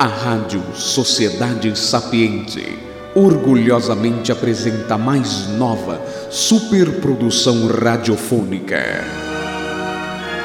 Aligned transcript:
A 0.00 0.06
Rádio 0.06 0.62
Sociedade 0.74 1.78
Sapiente 1.78 2.78
orgulhosamente 3.14 4.32
apresenta 4.32 4.94
a 4.94 4.96
mais 4.96 5.46
nova 5.58 6.00
superprodução 6.30 7.66
radiofônica. 7.66 8.82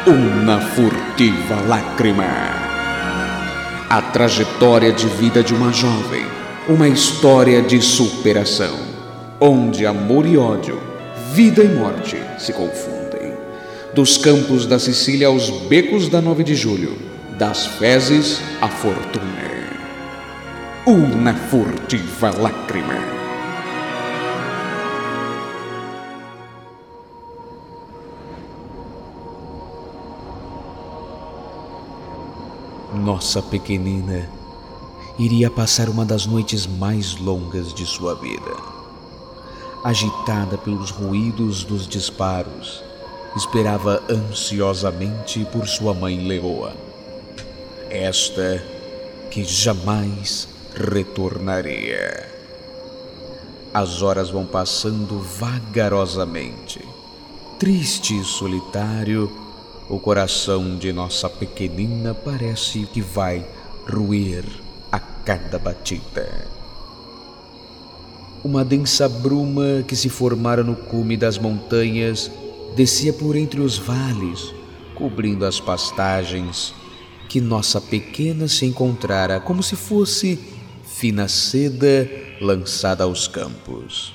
Uma 0.05 0.59
furtiva 0.59 1.61
lágrima. 1.69 2.25
A 3.89 4.01
trajetória 4.01 4.91
de 4.91 5.07
vida 5.07 5.41
de 5.41 5.53
uma 5.53 5.71
jovem, 5.71 6.25
uma 6.67 6.89
história 6.89 7.61
de 7.61 7.81
superação, 7.81 8.77
onde 9.39 9.85
amor 9.85 10.25
e 10.25 10.37
ódio, 10.37 10.81
vida 11.31 11.63
e 11.63 11.69
morte 11.69 12.17
se 12.37 12.51
confundem. 12.51 13.31
Dos 13.93 14.17
campos 14.17 14.65
da 14.65 14.77
Sicília 14.77 15.27
aos 15.27 15.49
becos 15.49 16.09
da 16.09 16.19
9 16.21 16.43
de 16.43 16.55
julho 16.55 17.15
das 17.37 17.65
fezes 17.65 18.41
a 18.61 18.67
fortuna. 18.67 19.34
Uma 20.87 21.33
furtiva 21.33 22.29
lágrima. 22.37 22.93
Nossa 32.93 33.41
pequenina 33.41 34.29
iria 35.17 35.49
passar 35.49 35.89
uma 35.89 36.05
das 36.05 36.25
noites 36.25 36.67
mais 36.67 37.17
longas 37.17 37.73
de 37.73 37.85
sua 37.85 38.13
vida. 38.15 38.55
Agitada 39.83 40.57
pelos 40.57 40.91
ruídos 40.91 41.63
dos 41.63 41.87
disparos, 41.87 42.83
esperava 43.35 44.03
ansiosamente 44.09 45.45
por 45.51 45.67
sua 45.67 45.93
mãe 45.93 46.27
leoa 46.27 46.73
esta 47.89 48.61
que 49.31 49.43
jamais 49.43 50.47
retornaria. 50.75 52.29
As 53.73 54.01
horas 54.01 54.29
vão 54.29 54.45
passando 54.45 55.19
vagarosamente. 55.19 56.79
Triste 57.57 58.19
e 58.19 58.23
solitário, 58.23 59.31
o 59.89 59.99
coração 59.99 60.77
de 60.77 60.91
nossa 60.91 61.29
pequenina 61.29 62.13
parece 62.13 62.85
que 62.85 63.01
vai 63.01 63.45
ruir 63.87 64.43
a 64.91 64.99
cada 64.99 65.57
batida. 65.57 66.47
Uma 68.43 68.63
densa 68.63 69.07
bruma 69.09 69.83
que 69.87 69.95
se 69.95 70.09
formara 70.09 70.63
no 70.63 70.75
cume 70.75 71.17
das 71.17 71.37
montanhas 71.37 72.29
descia 72.75 73.13
por 73.13 73.35
entre 73.35 73.61
os 73.61 73.77
vales, 73.77 74.53
cobrindo 74.93 75.45
as 75.45 75.59
pastagens 75.59 76.73
que 77.27 77.41
nossa 77.41 77.81
pequena 77.81 78.47
se 78.47 78.65
encontrara 78.65 79.39
como 79.39 79.63
se 79.63 79.75
fosse 79.75 80.39
fina 80.97 81.27
seda 81.27 82.09
lançada 82.39 83.03
aos 83.03 83.27
campos. 83.27 84.13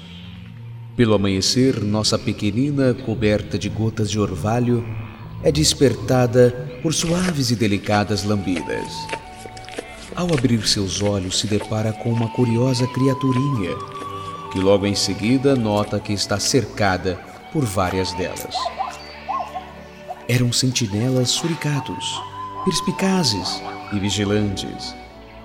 Pelo 0.96 1.12
amanhecer, 1.12 1.78
nossa 1.84 2.18
pequenina, 2.18 2.94
coberta 2.94 3.58
de 3.58 3.68
gotas 3.68 4.10
de 4.10 4.18
orvalho, 4.18 4.82
é 5.42 5.52
despertada 5.52 6.80
por 6.82 6.94
suaves 6.94 7.50
e 7.50 7.56
delicadas 7.56 8.24
lambidas. 8.24 8.94
Ao 10.16 10.26
abrir 10.32 10.66
seus 10.66 11.02
olhos, 11.02 11.38
se 11.40 11.46
depara 11.46 11.92
com 11.92 12.10
uma 12.10 12.30
curiosa 12.30 12.86
criaturinha, 12.86 13.76
que 14.50 14.58
logo 14.58 14.86
em 14.86 14.94
seguida 14.94 15.54
nota 15.54 16.00
que 16.00 16.14
está 16.14 16.40
cercada 16.40 17.20
por 17.52 17.62
várias 17.62 18.14
delas. 18.14 18.56
Eram 20.26 20.50
sentinelas 20.50 21.28
suricatos, 21.28 22.18
perspicazes 22.64 23.60
e 23.92 23.98
vigilantes. 23.98 24.99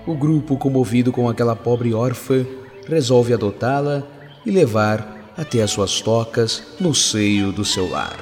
O 0.07 0.13
grupo, 0.13 0.55
comovido 0.55 1.11
com 1.11 1.27
aquela 1.27 1.55
pobre 1.55 1.93
órfã, 1.93 2.45
resolve 2.87 3.33
adotá-la 3.33 4.03
e 4.45 4.51
levar 4.51 5.33
até 5.35 5.63
as 5.63 5.71
suas 5.71 5.99
tocas 5.99 6.63
no 6.79 6.93
seio 6.93 7.51
do 7.51 7.65
seu 7.65 7.89
lar. 7.89 8.19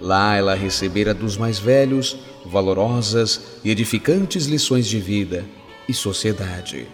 Lá 0.00 0.36
ela 0.36 0.54
recebera 0.54 1.12
dos 1.12 1.36
mais 1.36 1.58
velhos 1.58 2.16
valorosas 2.46 3.40
e 3.64 3.70
edificantes 3.70 4.46
lições 4.46 4.86
de 4.86 5.00
vida 5.00 5.44
e 5.88 5.94
sociedade, 5.94 6.86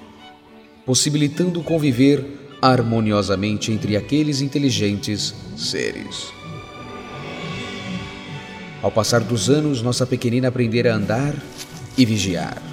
possibilitando 0.86 1.62
conviver 1.62 2.24
harmoniosamente 2.62 3.72
entre 3.72 3.96
aqueles 3.96 4.40
inteligentes 4.40 5.34
seres. 5.56 6.32
Ao 8.82 8.90
passar 8.90 9.20
dos 9.20 9.50
anos, 9.50 9.82
nossa 9.82 10.06
pequenina 10.06 10.48
aprendera 10.48 10.94
a 10.94 10.96
andar 10.96 11.34
e 11.98 12.06
vigiar. 12.06 12.69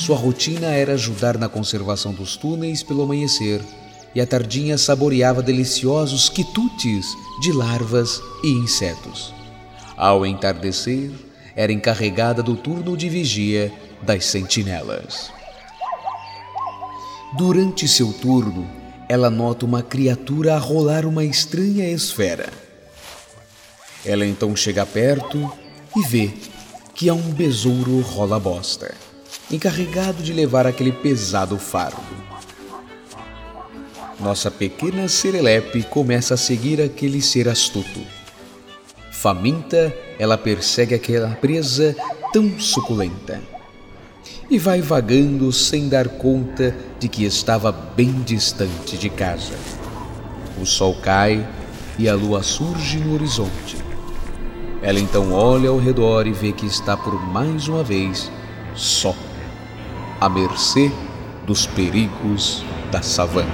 Sua 0.00 0.16
rotina 0.16 0.68
era 0.68 0.94
ajudar 0.94 1.36
na 1.36 1.46
conservação 1.46 2.14
dos 2.14 2.34
túneis 2.34 2.82
pelo 2.82 3.02
amanhecer 3.02 3.60
e 4.14 4.20
à 4.20 4.26
tardinha 4.26 4.78
saboreava 4.78 5.42
deliciosos 5.42 6.30
quitutes 6.30 7.04
de 7.42 7.52
larvas 7.52 8.22
e 8.42 8.48
insetos. 8.48 9.34
Ao 9.98 10.24
entardecer, 10.24 11.10
era 11.54 11.70
encarregada 11.70 12.42
do 12.42 12.56
turno 12.56 12.96
de 12.96 13.10
vigia 13.10 13.70
das 14.00 14.24
sentinelas. 14.24 15.30
Durante 17.36 17.86
seu 17.86 18.10
turno, 18.10 18.66
ela 19.06 19.28
nota 19.28 19.66
uma 19.66 19.82
criatura 19.82 20.54
a 20.54 20.58
rolar 20.58 21.04
uma 21.04 21.26
estranha 21.26 21.86
esfera. 21.90 22.48
Ela 24.02 24.24
então 24.24 24.56
chega 24.56 24.86
perto 24.86 25.52
e 25.94 26.02
vê 26.08 26.30
que 26.94 27.06
é 27.10 27.12
um 27.12 27.32
besouro 27.32 28.00
rola-bosta, 28.00 28.94
encarregado 29.50 30.22
de 30.22 30.32
levar 30.32 30.66
aquele 30.66 30.92
pesado 30.92 31.58
fardo. 31.58 32.00
Nossa 34.18 34.50
pequena 34.50 35.08
serelepe 35.08 35.82
começa 35.82 36.34
a 36.34 36.36
seguir 36.36 36.80
aquele 36.80 37.22
ser 37.22 37.48
astuto. 37.48 38.00
Faminta, 39.10 39.94
ela 40.18 40.36
persegue 40.36 40.94
aquela 40.94 41.30
presa 41.36 41.96
tão 42.32 42.58
suculenta 42.58 43.40
e 44.50 44.58
vai 44.58 44.82
vagando 44.82 45.52
sem 45.52 45.88
dar 45.88 46.08
conta 46.08 46.74
de 46.98 47.08
que 47.08 47.24
estava 47.24 47.70
bem 47.70 48.12
distante 48.22 48.98
de 48.98 49.08
casa. 49.08 49.54
O 50.60 50.66
sol 50.66 50.96
cai 51.00 51.46
e 51.98 52.08
a 52.08 52.14
lua 52.14 52.42
surge 52.42 52.98
no 52.98 53.14
horizonte. 53.14 53.76
Ela 54.82 54.98
então 54.98 55.32
olha 55.32 55.70
ao 55.70 55.78
redor 55.78 56.26
e 56.26 56.32
vê 56.32 56.52
que 56.52 56.66
está 56.66 56.96
por 56.96 57.14
mais 57.14 57.68
uma 57.68 57.84
vez 57.84 58.30
só, 58.74 59.14
à 60.20 60.28
mercê 60.28 60.92
dos 61.46 61.66
perigos 61.66 62.62
da 62.92 63.00
savana. 63.00 63.48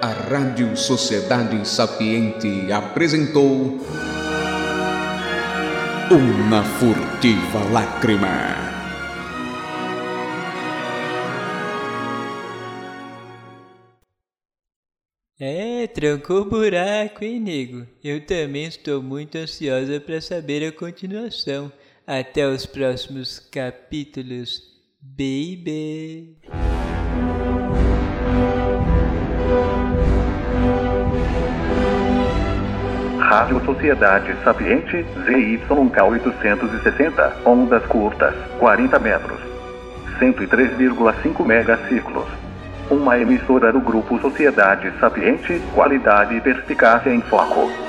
A 0.00 0.06
Rádio 0.30 0.74
Sociedade 0.76 1.68
Sapiente 1.68 2.72
apresentou 2.72 3.80
Uma 6.10 6.62
Furtiva 6.62 7.70
Lágrima. 7.70 8.73
É, 15.40 15.88
trancou 15.88 16.42
o 16.42 16.44
buraco, 16.44 17.24
hein, 17.24 17.40
nego? 17.40 17.84
Eu 18.04 18.24
também 18.24 18.66
estou 18.66 19.02
muito 19.02 19.36
ansiosa 19.36 19.98
para 19.98 20.20
saber 20.20 20.64
a 20.64 20.70
continuação. 20.70 21.72
Até 22.06 22.46
os 22.46 22.64
próximos 22.66 23.40
capítulos, 23.40 24.62
baby! 25.02 26.36
Rádio 33.18 33.64
Sociedade 33.64 34.36
Sapiente 34.44 35.02
ZYK 35.24 36.00
860, 36.00 37.42
ondas 37.44 37.84
curtas, 37.86 38.36
40 38.60 38.98
metros, 39.00 39.40
103,5 40.20 41.44
megaciclos 41.44 42.43
uma 42.90 43.18
emissora 43.18 43.72
do 43.72 43.80
Grupo 43.80 44.18
Sociedade 44.20 44.92
Sapiente, 45.00 45.60
qualidade 45.74 46.36
e 46.36 46.40
perspicácia 46.40 47.10
em 47.10 47.20
foco. 47.22 47.83